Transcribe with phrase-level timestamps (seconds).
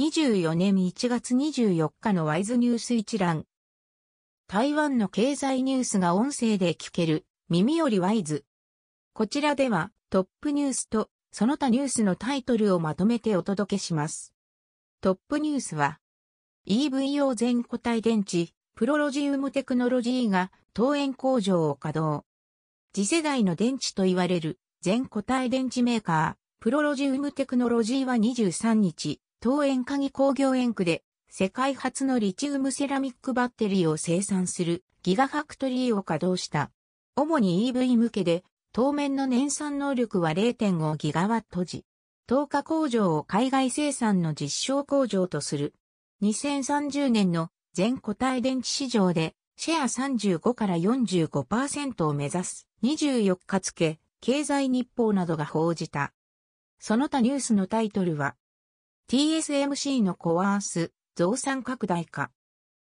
[0.00, 3.44] 24年1月24日のワイズニュース一覧。
[4.48, 8.46] 台湾の経済ニュースが音声で聞ける、耳よりワイズ。
[9.12, 14.32] こちらではトップニュースとその他ニュースのタイトルをまとめてお届けします。
[15.02, 15.98] トップニュースは
[16.66, 22.24] EV 用全固体電池、プロロジウムテクノロジーが東園工場を稼働。
[22.94, 36.70] 次世代の電池と言われる全固体電池メーカー、プロロジウムテクノロジーは23日、東園鍵工業園区で世界初のリチウムセラミックバッテリーを生産するギガファクトリーを稼働した。
[37.16, 38.44] 主に EV 向けで
[38.74, 41.86] 当面の年産能力は0.5ギガワット時。
[42.28, 45.72] 10日工場を海外生産の実証工場とする。
[46.20, 56.12] 2030年の全固体電池市場でシェア35から45%を目指す24日付経済日報などが報じた。
[56.78, 58.34] その他ニュースのタイトルは
[59.10, 62.30] TSMC のコアース増産拡大化。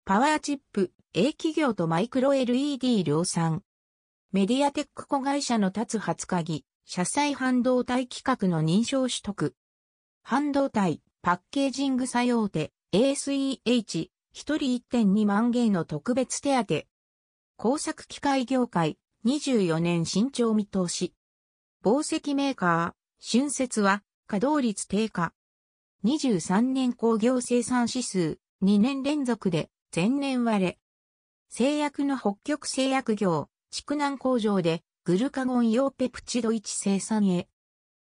[0.05, 3.65] パワーチップ A 企業とマイクロ LED 量産。
[4.31, 9.56] メディアテック子会社の立つ初鍵、車載半導体規格の認証取得。
[10.23, 14.56] 半導体、パッケージング作用手、ASEH、一人
[14.89, 16.84] 1.2万元の特別手当。
[17.56, 21.12] 工作機械業界、24年新潮見通し。
[21.83, 25.33] 紡績メーカー、春節は、稼働率低下。
[26.05, 30.78] 23年工業生産指数、2年連続で、前年割れ。
[31.48, 37.48] 製薬の北極製薬業、畜南工場でグルカゴン用ペプチド1生産へ。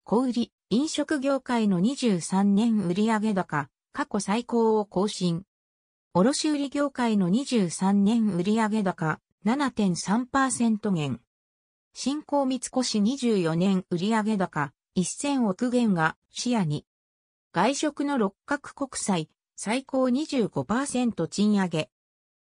[0.04, 5.44] 小売飲食業界の23年売上高、過去最高を更新。
[6.12, 11.20] 卸売業界の23年売上高、7.3%減。
[11.94, 16.84] 新興三越24年売上高、1000億元が視野に。
[17.58, 21.90] 外食の六角国債、最高25%賃上げ。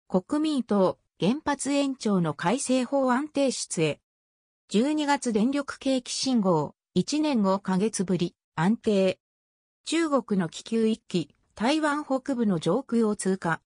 [0.06, 4.00] 国民党、原発延長の改正法案提出へ。
[4.70, 9.18] 12月電力景気信号、1年5ヶ月ぶり、安定。
[9.86, 13.62] 中国の気球一機、台湾北部の上空を通過。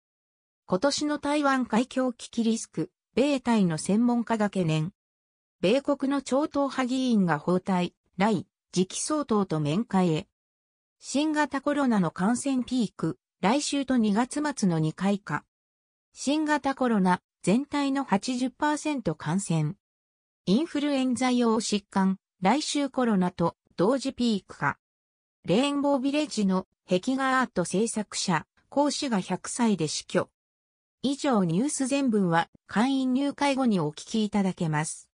[0.67, 4.93] 今年の台湾海峡危機リスク、米台の専門家が懸念。
[5.61, 10.29] 米国の超党派議員が包帯、来、次期総統と面会へ。
[11.05, 15.45] 新型コロナの感染ピーク、来週と2月末の2回か。
[16.13, 19.75] 新型コロナ、全体の80%感染。
[20.47, 24.79] インフルエンザ用疾患、来週コロナと同時ピーク化。
[25.45, 30.31] レーンボービレッジの壁画アート制作者、講師が100歳で死去。
[31.03, 35.09] 以上ニュース全文は会員入会後にお聞きいただけます。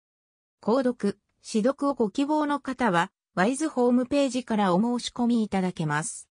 [0.62, 6.22] 購読、指読をご希望の方は、ワイズホームページからお申し込みいただけます。